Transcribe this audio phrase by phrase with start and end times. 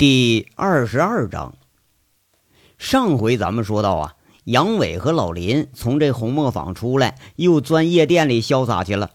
[0.00, 1.56] 第二十二章，
[2.78, 9.10] 上回咱们说到啊，杨伟和老林从这红磨坊出来，又钻夜店里潇洒去了。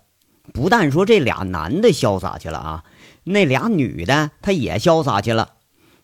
[0.54, 2.84] 不但说这俩男的潇洒去了啊，
[3.24, 5.54] 那俩女的她也潇洒去了。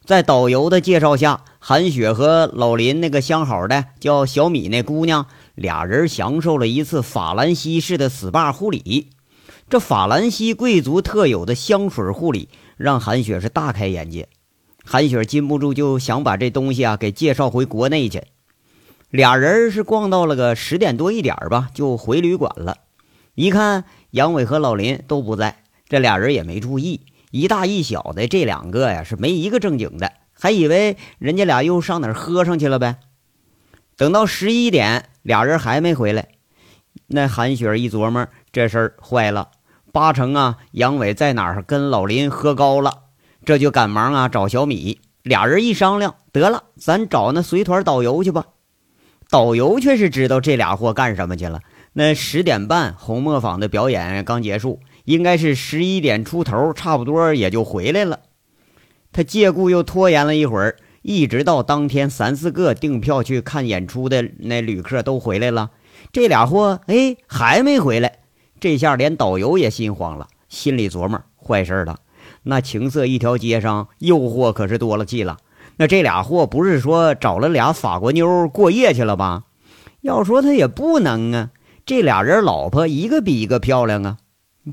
[0.04, 9.12] 在导游的介绍下，韩雪和老林那个相好的叫小米那姑娘，俩人享受了一次法兰西式的 SPA 护理。
[9.70, 14.28] 这法兰西贵族特有的香水护理，让韩雪是大开眼界。
[14.84, 18.24] 韩雪禁不住就想把这东西啊给介绍回国内去。
[19.10, 22.78] 俩人是逛到了个十点多一点吧，就回旅馆了。
[23.36, 32.98] 一看杨伟和老林都不在，这俩人也没注意，一大一小的这两个呀是没一个正经的，还以为人家俩又上哪儿喝上去了呗。
[33.98, 36.30] 等到十一点，俩人还没回来，
[37.08, 39.52] 那韩雪一琢磨，这事儿坏了，
[39.92, 43.04] 八成啊杨伟在哪儿跟老林喝高了。
[43.44, 48.46] 这就赶忙啊找小米，俩人一商量，得了，咱找那随团导游去吧。
[49.30, 51.62] 导游却是知道这俩货干什么去了。
[51.94, 58.20] 那十点半红磨坊的表演刚结束，应该是十一点出头，差不多也就回来了。
[59.12, 65.72] 他借故又拖延了一会儿，一直到当天三四个订票去看演出的那旅客都回来了，
[66.14, 68.20] 这俩货哎还没回来。
[68.60, 71.98] 这下连导游也心慌了，心里琢磨坏事了。
[72.44, 75.38] 那情色一条街上，诱惑可是多了去了。
[75.78, 79.44] 那这俩货不是说找了俩法国妞过夜去了吧？
[80.02, 81.50] 要说他也不能啊，
[81.86, 84.18] 这俩人老婆一个比一个漂亮啊。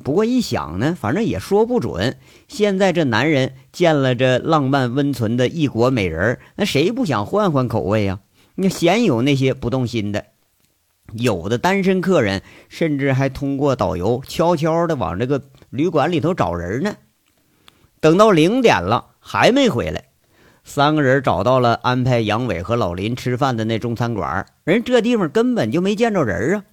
[0.04, 2.18] 不过一想呢，反正也说不准。
[2.46, 8.20] 现在这男人见了这浪漫温存的异国美人，那谁不想换换口味呀？
[8.56, 10.24] 那鲜有那些不动心的，
[11.12, 16.96] 有的单身客人甚至还通过导游悄悄的往这个旅馆里头找人呢。
[18.00, 20.04] 等到零点了还没回来，
[20.62, 26.64] 三个人找到了安排杨伟和老林吃饭的那中餐馆，人这地方根本就没见着人啊！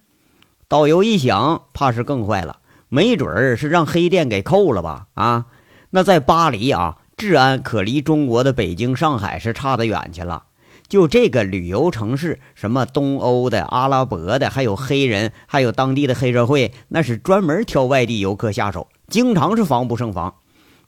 [0.68, 2.58] 导游一想，怕是更坏了，
[2.88, 5.06] 没准儿是让黑店给扣了吧？
[5.14, 5.46] 啊，
[5.90, 10.44] 那在巴黎啊，治安可离中国的北京、上海是差得远去了。
[10.88, 20.32] 就这个旅游城市，什么东欧的、阿拉伯的，还有黑人，还有当地的黑社会，那是专门挑外地游客下手，经常是防不胜防。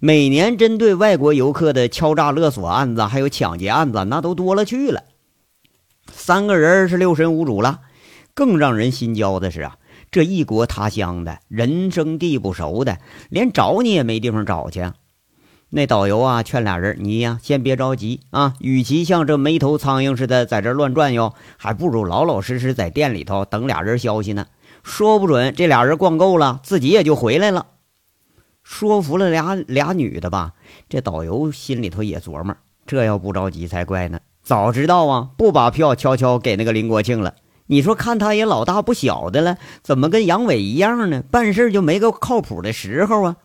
[0.01, 5.03] 每年针对外国游客的敲诈勒索案子，还有抢劫案子，那都多了去了。
[6.13, 7.81] 三个人是六神无主了。
[8.33, 9.77] 更让人心焦的是啊，
[10.13, 12.99] 这异国他乡的人生地不熟的，
[13.29, 14.93] 连找你也没地方找去。
[15.71, 18.55] 那导游啊，劝俩人：“你呀，先别着急啊。
[18.61, 24.47] 与其像这没头苍蝇似的在这乱转悠，还不如老老实实在店里头等俩人消息呢。
[24.85, 27.67] 说不准这俩人逛够了，自己也就回来了。”
[28.69, 30.53] 说服了俩俩女的吧，
[30.91, 32.55] 这导游心里头也琢磨：
[32.87, 34.21] 这要不着急才怪呢。
[34.43, 37.37] 早知道啊，不把票悄悄给那个林国庆了。
[37.69, 41.23] 你说看他也老大不小的了，怎么跟杨伟一样呢？
[41.31, 43.37] 办事就没个靠谱的时候啊！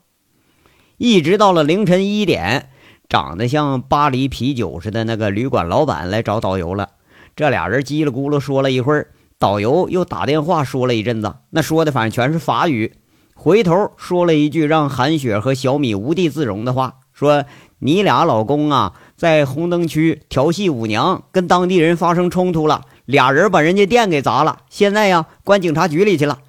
[0.97, 2.69] 一直到了凌晨一点，
[3.07, 6.89] 长得像巴黎啤酒似的那个旅馆老板来找导游了。
[7.33, 12.93] 这俩人叽里咕噜说了一会儿，导游又打电话说了一阵子，那说的反正全是法语。
[13.33, 17.45] 回头说了一句让韩雪和小米无地自容的话，说
[17.79, 26.39] ：“你俩老公啊，在红灯区调戏舞娘，跟当地人发生冲突了，俩人把人家店给砸了，现在呀，关警察局里去了。”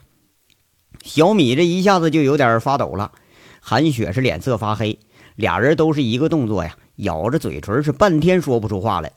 [1.03, 3.13] 小米这一下子就有点发抖了，
[3.61, 4.99] 韩雪是脸色发黑，
[5.35, 9.13] 俩人都是一个动作呀，咬着嘴唇是半天说不出话来。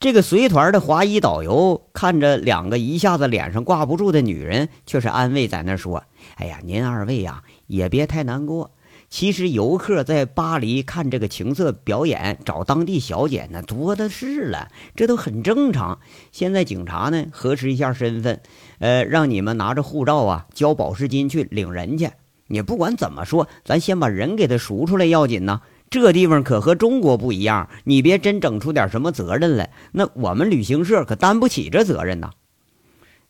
[0.00, 6.04] 这个随团的华裔导游看着两个一下子脸上挂不住的女人，却是安慰在那说。
[6.36, 8.70] 哎呀，您二位呀，也别太难过。
[9.10, 15.98] 其实游客在巴黎看这个情色表演，找当地小姐那多的是了，这都很正常。
[16.30, 18.40] 现在警察呢核实一下身份，
[18.78, 22.08] 呃，让你们拿着护照啊，交保释金去领人去。
[22.46, 25.60] 你不管怎么说，咱先把人给他赎出来要紧呢。
[25.90, 32.30] 这地方可和中国不一样，你别真整出点什么责任来，那我们旅行社可担不起这责任呐。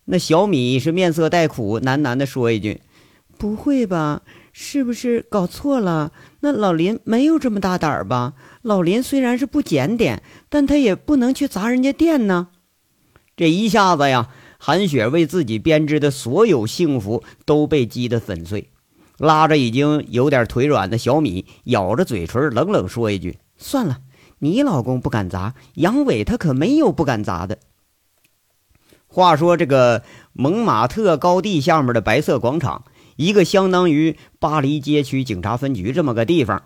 [0.06, 2.81] 那小米是面色带苦，喃喃地说一句。
[3.37, 4.23] 不会吧？
[4.53, 6.11] 是不是搞错了？
[6.41, 8.32] 那老林没有这么大胆吧？
[8.62, 12.49] 老林虽然是不检点，但他也不能去砸人家店呢。
[13.37, 18.71] 这一下子呀，韩雪为自己编织的所有幸福都被击得粉碎，
[19.19, 23.99] 拉着已经有点腿软的小米，咬着嘴唇，冷冷说一句：“算了，
[24.38, 27.59] 你老公不敢砸，杨伟他可没有不敢砸的。”
[29.06, 32.85] 话说这个蒙马特高地下面的白色广场。
[33.17, 36.62] 一个相当于巴黎街区警察分局这么个地方，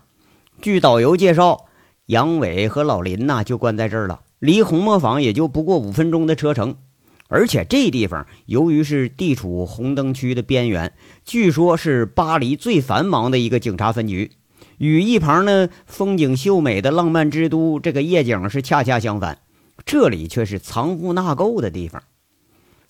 [0.61, 1.65] 据导游介绍，
[2.05, 6.75] 杨伟和老林呐就关在这儿了，离红磨坊也就不过五分钟的车程。
[7.33, 10.93] 而且这地方由于是地处红灯区的边缘，
[11.25, 14.33] 据说是巴黎最繁忙的一个警察分局，
[14.77, 19.39] 与一旁呢风景秀美的浪漫之都这个夜景是恰恰相反。
[19.83, 22.03] 这里却是藏污纳垢的地方。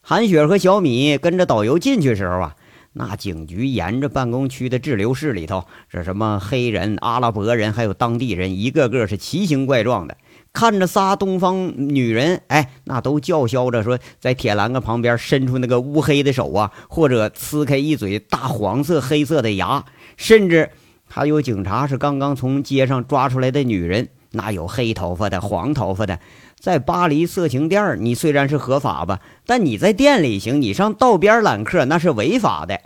[0.02, 2.58] 韩雪和小米跟着导游进去时候啊。
[2.96, 10.16] 那警局沿着办公区的滞留室里头，这什么黑人、阿拉伯人，还有当地人，一个个是奇形怪状的。
[10.54, 19.84] 看着仨东方女人，哎，那都叫嚣着说，在铁栏杆旁边伸出那个乌黑的手啊，或者呲开一嘴大黄色、黑色的牙，
[20.16, 20.70] 甚至
[21.06, 26.20] 还有警察是刚刚从街上抓出来的女人，那有黑头发的、黄头发的。
[26.60, 32.80] 在巴黎色情店，你虽然是合法吧，但你在店里行，你上道边揽客那是违法的。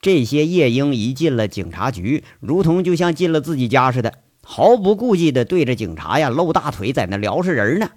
[0.00, 4.14] 这些夜莺一进了警察局，如同就像进了自己家似的，
[4.48, 7.90] 毫不顾忌地对着警察呀露大腿，在那撩是人呢。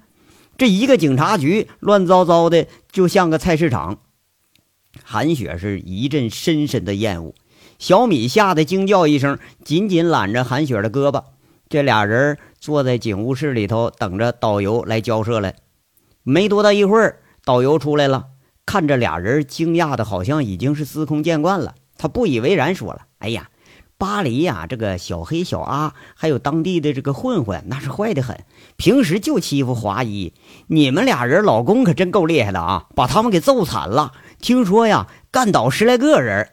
[0.58, 4.00] 这一个警察局乱糟糟的，就像个菜市场。
[5.04, 7.34] 韩雪是一阵深深的厌恶，
[7.78, 11.22] 小米吓得惊叫一声，紧紧揽着韩雪的胳膊。
[11.68, 12.36] 这俩人。
[12.60, 15.54] 坐在警务室里头等着导游来交涉来，
[16.22, 18.26] 没多大一会儿，导游出来了，
[18.66, 21.74] 看着俩人，惊讶的好像已经是司空见惯了。
[21.96, 23.48] 他不以为然说了：“哎呀，
[24.00, 28.44] 巴黎呀，这个小黑、小阿，还有当地的这个混混，那是坏的很，
[28.78, 30.32] 平时就欺负华裔。
[30.68, 34.12] 你们俩人老公可真够厉害的啊，把他们给揍惨了。
[34.40, 36.48] 听说呀，干倒十来个人。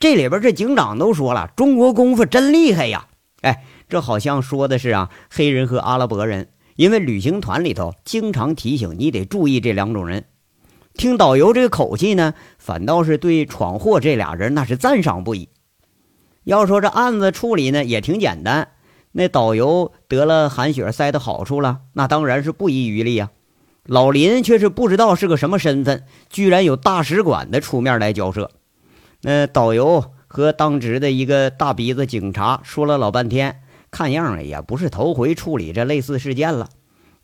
[0.00, 3.08] 这里边这警长都说了，中国功夫真厉害呀。
[3.42, 10.24] 哎。”这好像说的是啊，黑人和阿拉伯人，因为旅行团里头经常提醒你得注意这两种人。
[10.94, 15.50] 听导游这个口气呢，反倒是对闯祸这俩人那是赞赏不已。
[16.46, 18.68] 要说这案子处理呢也挺简单，
[19.10, 23.30] 那导游得了韩雪塞的好处了，那当然是不遗余力啊。
[23.84, 28.52] 老林却是不知道是个什么身份，居然有大使馆的出面来交涉。
[29.22, 33.62] 那导游和当值的一个大鼻子警察说了老半天。
[33.88, 36.68] 看样也不是头回处理这类似事件了。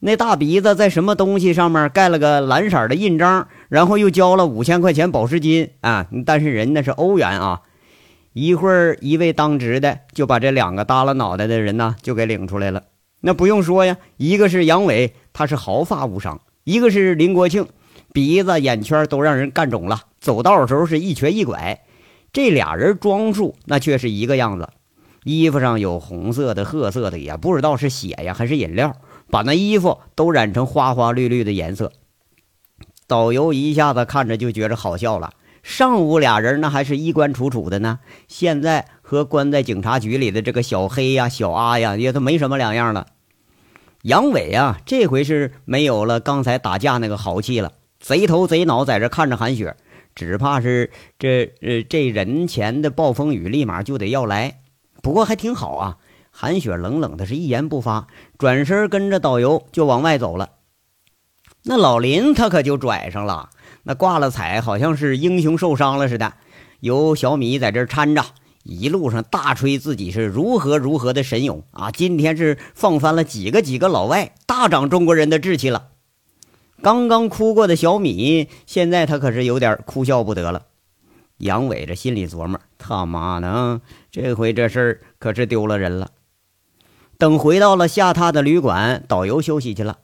[0.00, 6.08] 那大鼻子在什么东西上面盖了个蓝色的印章，然后又交了五千块钱保释金啊！
[6.26, 7.62] 但是人那是欧元啊。
[8.32, 12.84] 一会儿，一位当值的就把这两个耷拉脑袋的人呢就给领出来了。
[13.20, 17.66] 那不用说呀，一个是杨伟，他是毫发无伤；一个是林国庆，
[18.12, 21.80] 鼻子、眼圈都让人干肿了，走道的时候是一瘸一拐。
[22.32, 24.68] 这俩人装束那却是一个样子。
[25.24, 28.96] 衣服上有红色的、褐色的，也不知道是血呀还是饮料，
[29.30, 31.92] 把那衣服都染成花花绿绿的颜色。
[33.06, 35.34] 导游一下子看着就觉着好笑了。
[35.62, 43.06] 上午俩人那还是衣冠楚楚的呢，现在和关在警察局里的这个小黑呀、小阿呀，也都没什么两样了。
[44.02, 49.76] 杨伟啊，这回是没有了刚才打架那个豪气了，贼头贼脑在这看着韩雪，
[50.16, 54.60] 只怕是这呃这人前的暴风雨立马就得要来。
[55.00, 55.98] 不过还挺好啊，
[56.32, 60.50] 韩雪冷冷的是一言不发，转身跟着导游就往外走了。
[61.62, 63.50] 那老林他可就拽上了，
[63.84, 66.34] 那挂了彩，好像是英雄受伤了似的，
[66.80, 68.24] 由小米在这搀着，
[68.62, 71.90] 一路上大吹自己是如何如何的神勇啊！
[71.90, 75.88] 今天是放翻了几个几个老外，大长中国人的志气了。
[76.80, 80.62] 刚刚哭过的小米，现在他可是有点哭笑不得了。
[81.38, 86.10] 杨伟这心里琢磨：他妈的，这回这事儿可是丢了人了。
[87.18, 89.98] 等回到了下榻的旅馆，导游休息去了。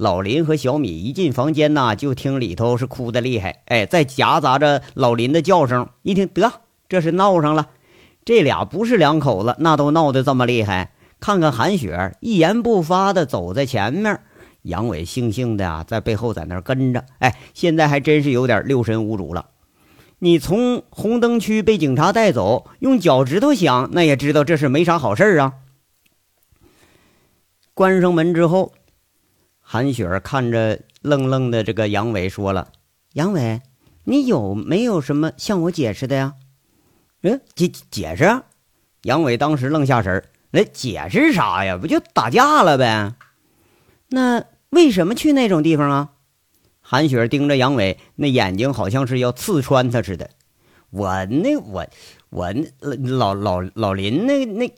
[0.00, 5.90] 老林和小米一进房间呐，就听里头是哭的厉害，哎，在夹杂着老林的叫声。
[6.00, 6.50] 一听得，
[6.88, 7.68] 这是闹上了。
[8.24, 10.92] 这俩不是两口子，那都闹得这么厉害。
[11.20, 14.18] 看看韩雪一言不发的走在前面，
[14.62, 17.04] 杨伟悻悻的啊，在背后在那跟着。
[17.18, 19.50] 哎，现在还真是有点六神无主了。
[20.20, 25.52] 你从红灯区被警察带走，用脚趾头想，那也知道这是没啥好事啊。
[27.74, 28.72] 关上门之后，
[29.72, 32.72] 韩雪看着愣愣的这个杨伟，说了
[33.14, 33.62] ：“杨伟，
[34.02, 36.34] 你有没有什么向我解释的呀
[37.22, 38.42] ？”“嗯，解解释？”
[39.02, 41.76] 杨伟当时愣下神儿，“那解释啥呀？
[41.76, 43.14] 不就打架了呗？
[44.08, 46.14] 那为什么去那种地方啊？”
[46.82, 50.30] 韩雪盯着杨伟，那眼睛好像是要刺穿他似的。
[50.90, 51.86] 我那我
[52.30, 52.52] 我
[53.04, 54.74] 老老老林那那，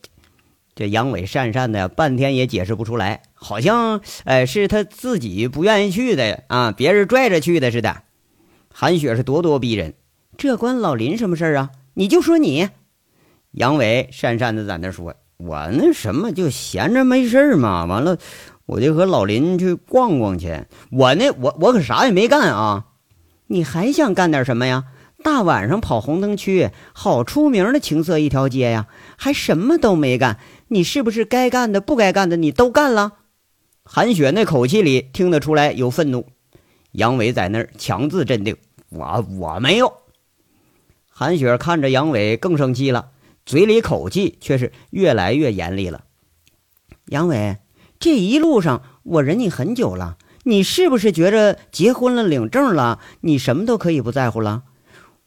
[0.74, 8.02] 这杨伟讪讪的，半天也解释不出来，好像哎是他自己不愿意去的啊，别人拽着去的似的。
[8.72, 9.94] 韩雪是咄咄逼人，
[10.38, 11.70] 这关老林什么事啊？
[11.94, 12.70] 你就说你。
[13.50, 18.16] 杨伟讪讪的在那说：“我那什么就闲着没事儿嘛，完了
[18.64, 20.64] 我就和老林去逛逛去。
[20.90, 22.86] 我那我我可啥也没干啊！
[23.48, 24.84] 你还想干点什么呀？
[25.22, 28.86] 大晚上跑红灯区，好出名的情色一条街呀，
[29.18, 30.38] 还什么都没干？
[30.72, 33.12] 你是不是该干的、不该干的你都干了？
[33.84, 36.26] 韩雪那口气里听得出来有愤怒。
[36.92, 38.56] 杨伟在那儿强自镇定
[38.88, 39.92] ：“我我没有。”
[41.12, 43.10] 韩雪看着杨伟更生气了，
[43.44, 46.04] 嘴里口气却是越来越严厉了。
[47.08, 47.58] 杨伟，
[48.00, 54.62] 这一路上我忍你很久了，你是不是觉着结婚了、领证了，你什么都可以不在乎了？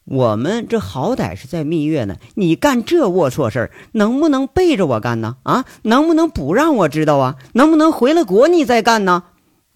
[0.05, 5.37] 我们这好歹是在蜜月呢，你干这龌龊事儿，能不能背着我干呢？
[5.41, 7.37] 啊，能不能不让我知道啊？
[7.53, 9.23] 能不能回了国你再干呢？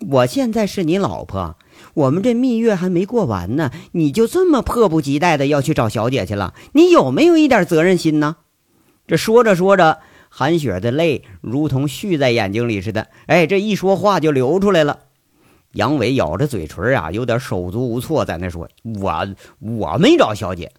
[0.08, 1.58] 我现在是你老婆，
[1.96, 6.54] 我们这蜜月还没过完呢，你就这么迫不及待的要去找小姐去了？
[6.74, 8.36] 你有没有一点责任心呢？
[9.08, 9.98] 这说着说着，
[10.30, 15.00] 韩雪的泪如同蓄在眼睛里似的，哎，这一说话就流出来了。
[15.74, 18.68] 杨伟咬着嘴唇啊，有点手足无措，在那说
[19.00, 19.28] ：“我
[19.60, 20.72] 我没找小姐，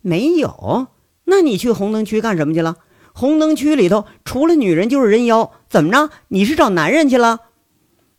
[0.00, 0.86] 没有。
[1.24, 2.76] 那你去红灯区干什么去了？
[3.12, 6.10] 红灯区里头除了女人就是人妖，怎么着？
[6.28, 7.40] 你是找男人去了？”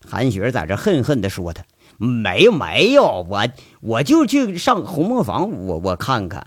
[0.05, 1.63] 韩雪在这恨恨地说：“他
[1.97, 3.47] 没有没有，我
[3.81, 6.45] 我就去上红磨坊，我我看看。”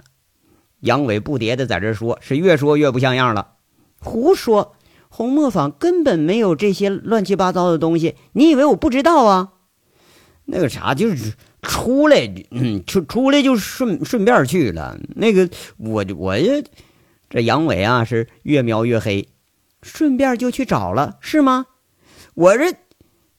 [0.80, 3.52] 杨伟不迭的在这说，是越说越不像样了，
[4.00, 4.75] 胡说！
[5.09, 9.52] 红磨坊根本没有这些乱七八糟的东西，你以为我不知道啊？
[10.46, 11.32] 那个啥，就是
[11.62, 14.98] 出来，嗯，出出来就顺顺便去了。
[15.16, 15.48] 那个，
[15.78, 16.36] 我我
[17.30, 19.28] 这杨伟啊，是越描越黑，
[19.82, 21.66] 顺便就去找了，是吗？
[22.34, 22.74] 我这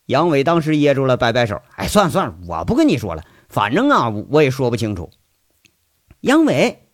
[0.07, 5.11] 杨伟当时噎住了，摆摆手，哎，算了算了，我不跟你说了，反正啊，我也说不清楚。
[6.21, 6.87] 杨伟，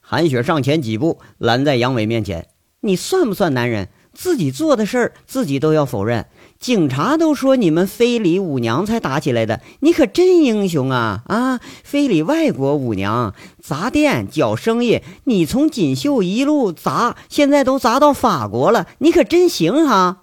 [0.00, 2.48] 韩雪上前几步，拦在杨伟面前，
[2.80, 3.88] 你算不算男人？
[4.12, 6.26] 自己做的事儿，自己都要否认。
[6.62, 11.22] 警察都说你们非礼舞娘才打起来的，你可真英雄啊！
[11.26, 20.18] 啊，非礼外国舞娘，砸店搅生意，你从锦绣一路砸，现在都砸到法国了，你可真行哈！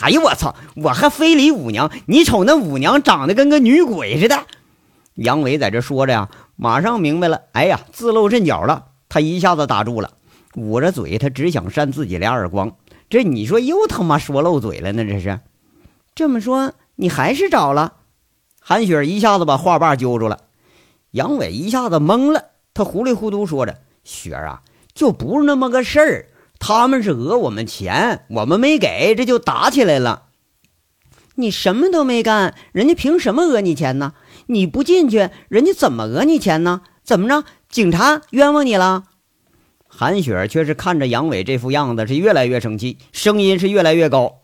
[0.00, 1.90] 哎呦我操，我还非礼舞娘？
[2.06, 4.46] 你瞅那舞娘长得跟个女鬼似的。
[5.16, 8.86] 杨伟在这说着呀，马上明白了，哎呀，自露阵脚了。
[9.10, 10.12] 他一下子打住了，
[10.56, 12.72] 捂着嘴，他只想扇自己俩耳光。
[13.10, 15.04] 这你说又他妈说漏嘴了呢？
[15.04, 15.40] 这是，
[16.14, 17.94] 这么说你还是找了？
[18.60, 20.44] 韩雪一下子把话把揪住了，
[21.10, 24.62] 杨伟一下子懵了，他糊里糊涂说着：“雪儿啊，
[24.94, 26.26] 就不是那么个事儿，
[26.60, 30.26] 他们是讹我们钱，我们没给，这就打起来了。
[31.34, 34.14] 你什么都没干，人家凭什么讹你钱呢？
[34.46, 36.82] 你不进去，人家怎么讹你钱呢？
[37.02, 37.44] 怎么着？
[37.68, 39.02] 警察冤枉你了？”
[39.88, 44.40] 韩雪却是看着杨伟这副样子，是越来越生气，声音是越来越高：“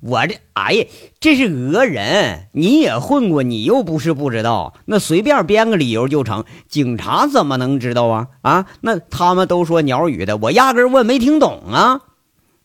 [0.00, 0.86] 我这，哎呀，
[1.18, 2.48] 这是讹人！
[2.52, 6.44] 你也混过，你又不是不知道，那随便编个理由就成。
[6.68, 8.28] 警察怎么能知道啊？
[8.42, 12.02] 啊，那他们都说鸟语的，我压根我没听懂啊！”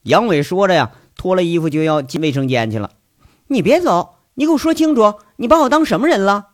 [0.04, 2.92] 杨伟说着呀，脱了衣服就要进卫生间去了。
[3.48, 6.50] 你别走，你给我说清楚，你把我当什么人了？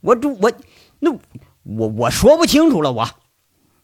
[0.00, 0.52] 我这我
[0.98, 1.12] 那
[1.62, 3.08] 我我说不清楚了，我。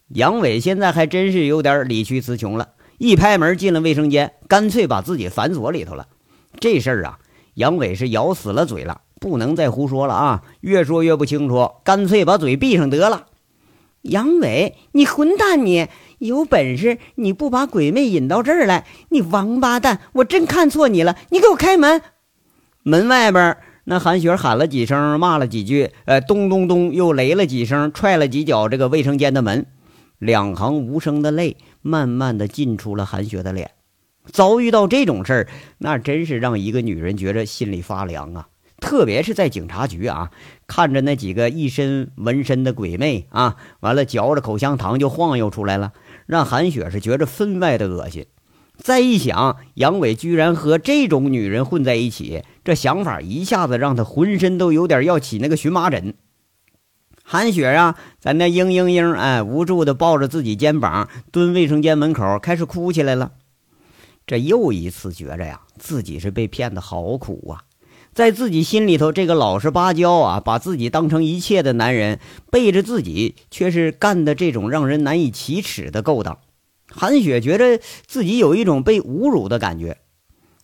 [0.09, 6.09] 杨伟现在还真是有点理屈词穷了，一拍门进了卫生间，干脆把自己反锁里头了。
[6.59, 7.19] 这事儿啊，
[7.55, 10.43] 杨伟是咬死了嘴了，不能再胡说了啊！
[10.61, 13.27] 越说越不清楚，干脆把嘴闭上得了。
[14.03, 15.65] 杨伟，你混蛋！
[15.67, 18.87] 你有本事你不把鬼魅引到这儿来？
[19.09, 20.01] 你王八蛋！
[20.13, 21.17] 我真看错你了！
[21.31, 22.01] 你给我开门！
[22.83, 29.67] 门外边，那韩雪喊了几声，骂了几句，呃，咚咚咚又雷了几声，踹了几脚这个卫生间的门。
[30.19, 33.73] 两行无声的泪，慢慢的进出了韩雪的脸。
[34.33, 38.49] 遭遇到这种事儿，那真是让一个女人觉着心里发凉啊！
[38.79, 40.31] 特别是在警察局啊，
[40.67, 45.93] 看着那几个一身纹身的鬼魅啊，完了嚼着口香糖就晃悠出来了，
[46.27, 48.27] 让韩雪是觉着分外的恶心。
[48.77, 56.13] 再一想，杨伟居然和这种女人混在一起，这想法一下子让他浑身都有点要起那个荨麻疹。
[57.25, 63.33] 韩雪啊，在那嘤嘤嘤，哎，无助的抱着自己肩膀，蹲卫生间门口，开始哭起来了。
[64.27, 67.63] 这又一次觉着呀，自己是被骗的好苦啊！
[68.13, 72.19] 在自己心里头，这个老实巴交啊，把自己当成一切的男人，
[72.51, 76.39] 背着自己却是干的这种让人难以启齿的勾当。
[76.89, 79.99] 韩雪觉着自己有一种被侮辱的感觉，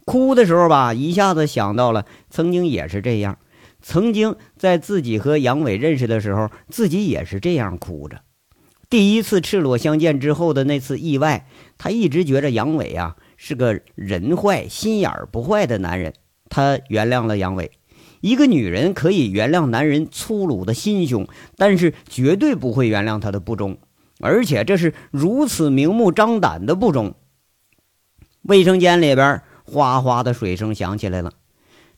[0.04, 3.38] 哭的时候吧，一下子想到了曾经也是这样。
[3.80, 8.22] 曾经在自己和杨伟认识的时候，自己也是这样哭着。
[8.88, 11.46] 第一次赤裸相见之后的那次意外，
[11.78, 16.14] 他一直觉着杨伟啊是个人坏、心眼儿不坏的男人，
[16.48, 17.72] 他原谅了杨伟。
[18.20, 23.78] 一个女人可以原谅男人粗鲁的心胸，但是绝对不会原谅他的不忠，
[24.20, 27.16] 而且这是如此明目张胆的不忠。
[28.42, 31.32] 卫生间里边哗哗的水声响起来了，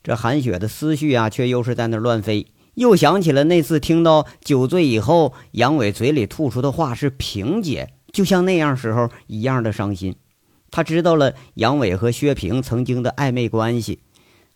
[0.03, 10.17] 这韩雪的思绪啊，却又是在那乱飞，又想起了那次听到酒醉以后杨伟嘴里吐出的话是“萍姐”，就像那样时候一样的伤心。
[10.75, 14.01] 他知道了杨伟和薛平曾经的暧昧关系。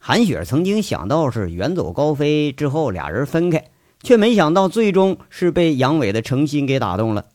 [0.01, 3.67] 韩雪曾经想到是远走高飞之后俩人分开，
[4.03, 7.27] 却没想到最终是被杨伟的诚心给打动了。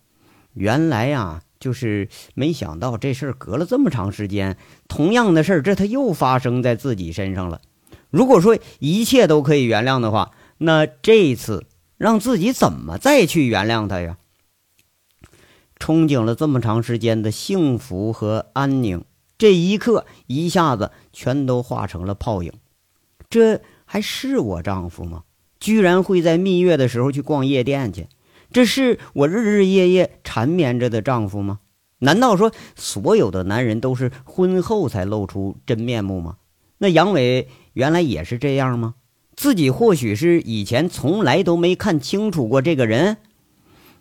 [0.53, 4.57] 原来呀，就是没想到这事儿隔了这么长时间，
[4.89, 7.61] 同样的事儿这他又发生在自己身上了。
[8.09, 14.17] 如果说一切都可以原谅的话，那这一次让自己怎么再去原谅他呀？
[15.83, 19.03] 憧憬了这么长时间的幸福和安宁。
[19.37, 22.53] 这一刻，一下子全都化成了泡影。
[23.29, 25.23] 这还是我丈夫吗？
[25.59, 28.07] 居然会在蜜月的时候去逛夜店去？
[28.49, 31.59] 这是我日日夜夜缠绵着的丈夫吗？
[31.99, 36.37] 难道说所有的男人都是婚后才露出真面目吗？
[36.77, 38.93] 那杨伟原来也是这样吗？
[39.35, 43.17] 自己或许是以前从来都没看清楚过这个人。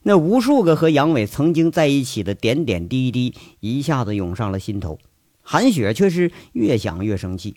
[0.05, 4.99] 那无数个和杨伟曾经在一起的点点滴滴，一下子涌上了心头。
[5.41, 7.57] 韩雪却是越想越生气。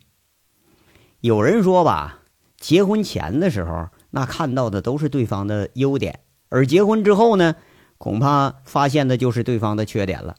[1.21, 2.19] 有人说吧，
[2.59, 7.55] 结婚前的时候，那看到的都是对方的优点，而结婚之后呢，
[7.97, 10.35] 恐怕发现的就是对方的缺点了。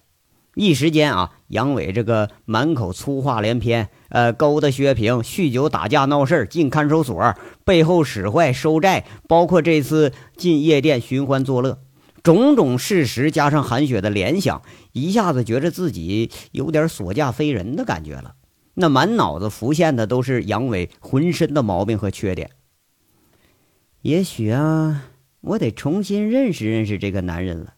[0.54, 7.34] 一时间啊，杨伟这个满口粗话连篇，呃，勾搭薛平，酗酒打架闹事进看守所，
[7.64, 11.80] 背后使坏收债，包括这次进夜店寻欢作乐。
[12.26, 18.35] 种种事实加上韩雪的联想，一下子觉着自己有点所嫁非人的感觉了。
[18.75, 22.50] 那满脑子浮现的都是杨伟浑身的毛病和缺点。
[24.03, 25.05] 也许啊，
[25.40, 27.74] 我得重新认识认识这个男人了。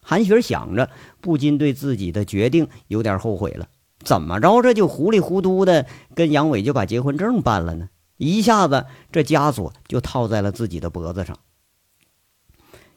[0.00, 0.88] 韩雪想着，
[1.20, 3.68] 不禁对自己的决定有点后悔了。
[4.02, 7.90] 怎么着，这就糊里糊涂的跟杨伟就把结婚证办了呢？
[8.16, 11.36] 一下子，这枷锁就套在了自己的脖子上。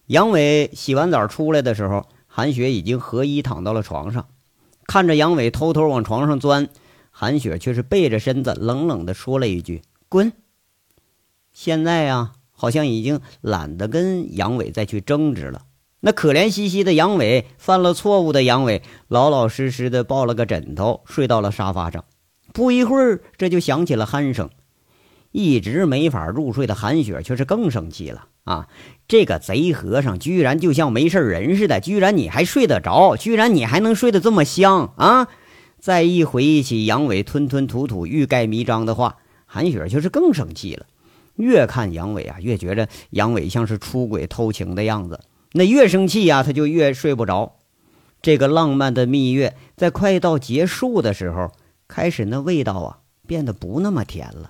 [0.10, 4.26] 杨伟洗完澡出来的时候，韩雪已经和衣躺到了床上，
[4.88, 6.68] 看着杨伟偷偷往床上钻，
[7.12, 10.34] 韩雪却是背着身子冷冷地说了一句：“滚。”
[11.54, 15.62] 现在呀，好像已经懒得跟杨伟再去争执了。
[16.00, 22.04] 那可怜兮兮的杨伟，犯了错误的杨伟，老老实实的抱了个枕头，睡到了沙发上。
[22.52, 24.50] 不一会儿，这就响起了鼾声。
[25.32, 28.68] 一直没法入睡的韩雪却是更生气了啊！
[29.08, 35.28] 这个贼和尚居然就像没事人似的，居然你还睡得着，居然你还能睡得这么香啊！
[35.80, 40.86] 再一回忆起杨伟吞吞吐吐、欲盖弥彰的话，韩雪却是更生气了。
[41.36, 45.22] 越看杨伟啊，越觉着杨伟像是出轨偷情的样子。
[45.54, 47.58] 那越生气呀，他就越睡不着。
[48.22, 51.52] 这个浪漫的蜜月在快到结束的时候，
[51.88, 54.50] 开始那味道啊变得不那么甜了。